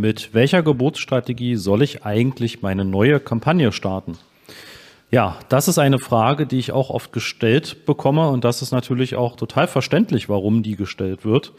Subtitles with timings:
[0.00, 4.18] mit welcher Geburtsstrategie soll ich eigentlich meine neue Kampagne starten?
[5.10, 9.16] Ja, das ist eine Frage, die ich auch oft gestellt bekomme und das ist natürlich
[9.16, 11.52] auch total verständlich, warum die gestellt wird,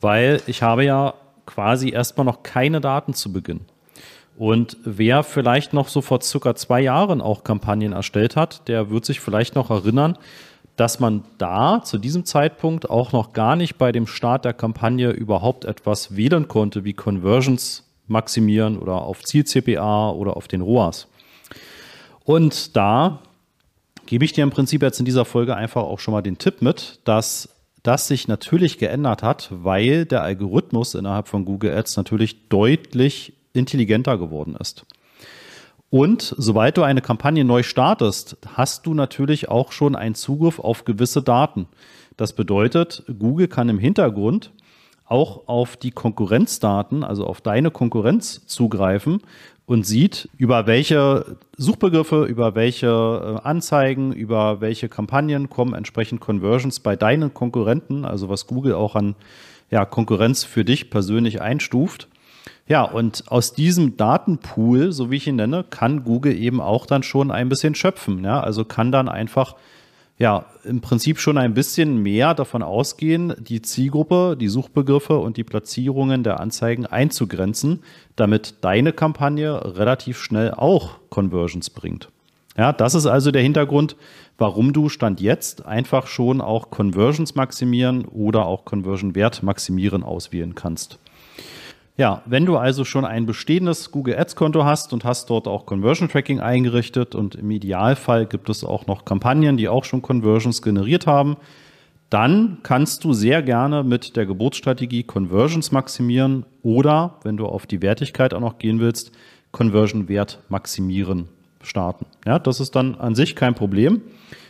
[0.00, 1.14] weil ich habe ja
[1.44, 3.60] quasi erstmal noch keine Daten zu Beginn.
[4.38, 9.04] Und wer vielleicht noch so vor circa zwei Jahren auch Kampagnen erstellt hat, der wird
[9.04, 10.18] sich vielleicht noch erinnern,
[10.76, 15.10] dass man da zu diesem Zeitpunkt auch noch gar nicht bei dem Start der Kampagne
[15.10, 21.08] überhaupt etwas wählen konnte, wie Conversions maximieren oder auf Ziel-CPA oder auf den ROAS.
[22.24, 23.20] Und da
[24.06, 26.62] gebe ich dir im Prinzip jetzt in dieser Folge einfach auch schon mal den Tipp
[26.62, 27.48] mit, dass
[27.82, 34.18] das sich natürlich geändert hat, weil der Algorithmus innerhalb von Google Ads natürlich deutlich intelligenter
[34.18, 34.84] geworden ist.
[35.90, 40.84] Und sobald du eine Kampagne neu startest, hast du natürlich auch schon einen Zugriff auf
[40.84, 41.68] gewisse Daten.
[42.16, 44.52] Das bedeutet, Google kann im Hintergrund
[45.04, 49.20] auch auf die Konkurrenzdaten, also auf deine Konkurrenz zugreifen
[49.66, 56.80] und sieht, über welche Suchbegriffe, über welche äh, Anzeigen, über welche Kampagnen kommen entsprechend Conversions
[56.80, 59.16] bei deinen Konkurrenten, also was Google auch an
[59.70, 62.08] ja, Konkurrenz für dich persönlich einstuft.
[62.68, 67.04] Ja, und aus diesem Datenpool, so wie ich ihn nenne, kann Google eben auch dann
[67.04, 68.24] schon ein bisschen schöpfen.
[68.24, 68.40] Ja?
[68.40, 69.54] Also kann dann einfach
[70.18, 75.44] ja, im Prinzip schon ein bisschen mehr davon ausgehen, die Zielgruppe, die Suchbegriffe und die
[75.44, 77.82] Platzierungen der Anzeigen einzugrenzen,
[78.16, 82.08] damit deine Kampagne relativ schnell auch Conversions bringt.
[82.56, 83.96] Ja, das ist also der Hintergrund,
[84.38, 90.54] warum du Stand jetzt einfach schon auch Conversions maximieren oder auch Conversion Wert maximieren auswählen
[90.54, 90.98] kannst.
[91.98, 95.64] Ja, wenn du also schon ein bestehendes Google Ads Konto hast und hast dort auch
[95.64, 100.60] Conversion Tracking eingerichtet und im Idealfall gibt es auch noch Kampagnen, die auch schon Conversions
[100.60, 101.38] generiert haben,
[102.10, 107.80] dann kannst du sehr gerne mit der Geburtsstrategie Conversions maximieren oder, wenn du auf die
[107.80, 109.12] Wertigkeit auch noch gehen willst,
[109.50, 111.28] Conversion Wert maximieren
[111.62, 112.04] starten.
[112.26, 114.02] Ja, das ist dann an sich kein Problem.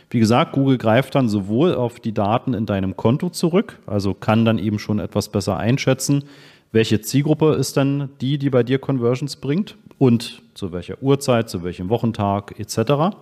[0.09, 4.45] Wie gesagt, Google greift dann sowohl auf die Daten in deinem Konto zurück, also kann
[4.45, 6.23] dann eben schon etwas besser einschätzen,
[6.71, 11.63] welche Zielgruppe ist dann die, die bei dir Conversions bringt und zu welcher Uhrzeit, zu
[11.63, 13.15] welchem Wochentag etc.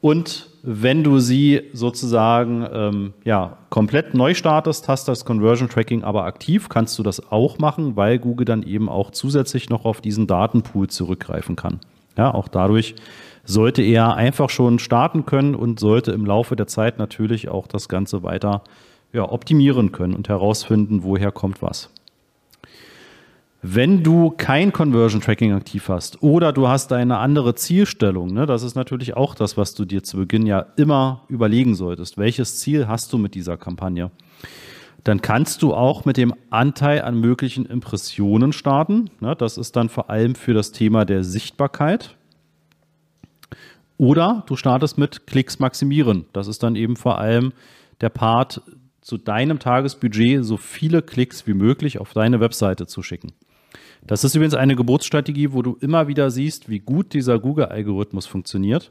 [0.00, 6.24] Und wenn du sie sozusagen ähm, ja, komplett neu startest, hast das Conversion Tracking aber
[6.24, 10.26] aktiv, kannst du das auch machen, weil Google dann eben auch zusätzlich noch auf diesen
[10.26, 11.80] Datenpool zurückgreifen kann.
[12.18, 12.94] Ja, auch dadurch
[13.44, 17.88] sollte er einfach schon starten können und sollte im Laufe der Zeit natürlich auch das
[17.88, 18.62] Ganze weiter
[19.12, 21.90] ja, optimieren können und herausfinden, woher kommt was.
[23.66, 28.62] Wenn du kein Conversion Tracking aktiv hast oder du hast eine andere Zielstellung, ne, das
[28.62, 32.18] ist natürlich auch das, was du dir zu Beginn ja immer überlegen solltest.
[32.18, 34.10] Welches Ziel hast du mit dieser Kampagne?
[35.02, 39.08] Dann kannst du auch mit dem Anteil an möglichen Impressionen starten.
[39.20, 42.18] Ne, das ist dann vor allem für das Thema der Sichtbarkeit.
[43.96, 46.26] Oder du startest mit Klicks maximieren.
[46.34, 47.54] Das ist dann eben vor allem
[48.02, 48.60] der Part,
[49.00, 53.32] zu deinem Tagesbudget so viele Klicks wie möglich auf deine Webseite zu schicken.
[54.06, 58.90] Das ist übrigens eine Geburtsstrategie, wo du immer wieder siehst, wie gut dieser Google-Algorithmus funktioniert.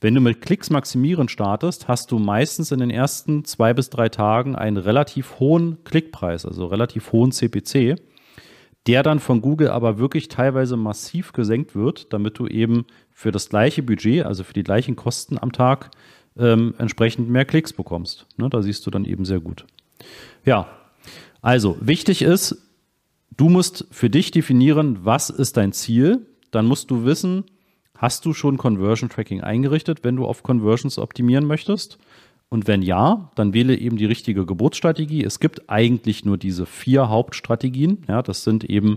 [0.00, 4.08] Wenn du mit Klicks maximieren startest, hast du meistens in den ersten zwei bis drei
[4.08, 7.96] Tagen einen relativ hohen Klickpreis, also relativ hohen CPC,
[8.86, 13.50] der dann von Google aber wirklich teilweise massiv gesenkt wird, damit du eben für das
[13.50, 15.90] gleiche Budget, also für die gleichen Kosten am Tag,
[16.38, 18.26] ähm, entsprechend mehr Klicks bekommst.
[18.38, 19.66] Ne, da siehst du dann eben sehr gut.
[20.44, 20.68] Ja,
[21.42, 22.65] also wichtig ist,
[23.36, 26.26] Du musst für dich definieren, was ist dein Ziel.
[26.52, 27.44] Dann musst du wissen,
[27.94, 31.98] hast du schon Conversion Tracking eingerichtet, wenn du auf Conversions optimieren möchtest?
[32.48, 35.22] Und wenn ja, dann wähle eben die richtige Geburtsstrategie.
[35.22, 38.04] Es gibt eigentlich nur diese vier Hauptstrategien.
[38.08, 38.96] Ja, das sind eben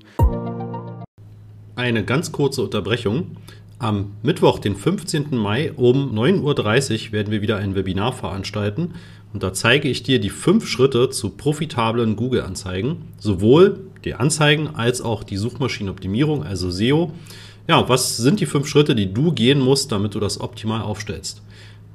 [1.75, 3.35] eine ganz kurze Unterbrechung.
[3.77, 5.35] Am Mittwoch, den 15.
[5.35, 8.93] Mai um 9.30 Uhr werden wir wieder ein Webinar veranstalten
[9.33, 15.01] und da zeige ich dir die fünf Schritte zu profitablen Google-Anzeigen, sowohl die Anzeigen als
[15.01, 17.11] auch die Suchmaschinenoptimierung, also SEO.
[17.67, 21.41] Ja, was sind die fünf Schritte, die du gehen musst, damit du das optimal aufstellst?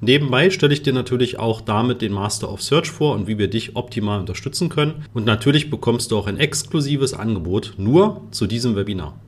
[0.00, 3.48] Nebenbei stelle ich dir natürlich auch damit den Master of Search vor und wie wir
[3.48, 5.06] dich optimal unterstützen können.
[5.14, 9.18] Und natürlich bekommst du auch ein exklusives Angebot nur zu diesem Webinar.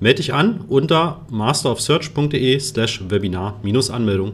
[0.00, 4.32] Melde dich an unter masterofsearch.de slash Webinar-Anmeldung.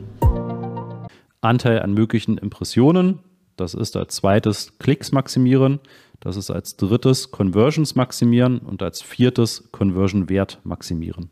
[1.40, 3.19] Anteil an möglichen Impressionen.
[3.56, 5.81] Das ist als zweites Klicks maximieren.
[6.22, 11.30] Das ist als drittes Conversions maximieren und als viertes Conversion Wert maximieren.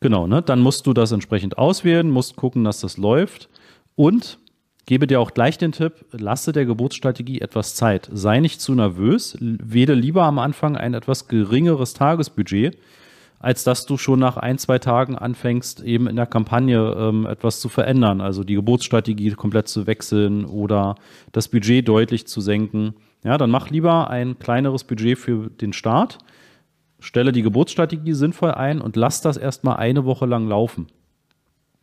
[0.00, 0.42] Genau, ne?
[0.42, 3.48] dann musst du das entsprechend auswählen, musst gucken, dass das läuft.
[3.96, 4.38] Und
[4.90, 8.08] Gebe dir auch gleich den Tipp, lasse der Geburtsstrategie etwas Zeit.
[8.12, 12.76] Sei nicht zu nervös, wähle lieber am Anfang ein etwas geringeres Tagesbudget,
[13.38, 17.60] als dass du schon nach ein, zwei Tagen anfängst, eben in der Kampagne ähm, etwas
[17.60, 20.96] zu verändern, also die Geburtsstrategie komplett zu wechseln oder
[21.30, 22.94] das Budget deutlich zu senken.
[23.22, 26.18] Ja, dann mach lieber ein kleineres Budget für den Start,
[27.00, 30.86] stelle die Geburtsstrategie sinnvoll ein und lass das erstmal eine Woche lang laufen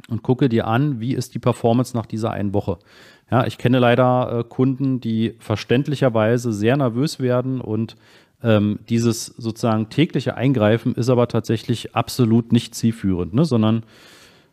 [0.10, 2.80] und gucke dir an, wie ist die Performance nach dieser einen Woche.
[3.30, 7.98] Ja, ich kenne leider äh, Kunden, die verständlicherweise sehr nervös werden und
[8.44, 13.84] ähm, dieses sozusagen tägliche Eingreifen ist aber tatsächlich absolut nicht zielführend, ne, sondern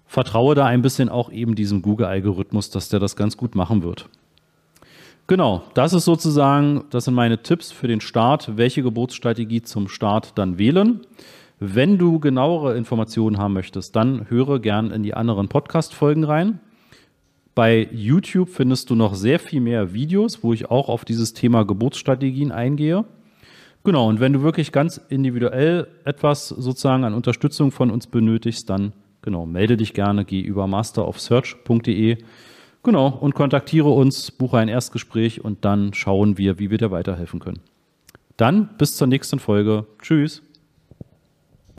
[0.07, 4.09] vertraue da ein bisschen auch eben diesem Google-Algorithmus, dass der das ganz gut machen wird.
[5.27, 10.37] Genau, das ist sozusagen, das sind meine Tipps für den Start, welche Geburtsstrategie zum Start
[10.37, 11.01] dann wählen.
[11.61, 16.61] Wenn du genauere Informationen haben möchtest, dann höre gern in die anderen Podcast-Folgen rein.
[17.55, 21.65] Bei YouTube findest du noch sehr viel mehr Videos, wo ich auch auf dieses Thema
[21.65, 23.07] Geburtsstrategien eingehe.
[23.83, 28.93] Genau, und wenn du wirklich ganz individuell etwas sozusagen an Unterstützung von uns benötigst, dann
[29.23, 32.19] genau, melde dich gerne, geh über masterofsearch.de.
[32.85, 37.41] Genau, und kontaktiere uns, buche ein Erstgespräch und dann schauen wir, wie wir dir weiterhelfen
[37.41, 37.61] können.
[38.37, 39.87] Dann bis zur nächsten Folge.
[40.03, 40.43] Tschüss.